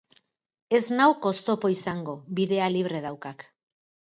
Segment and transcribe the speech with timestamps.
[0.77, 3.47] Ez nauk oztopo izango, bidea libre daukak.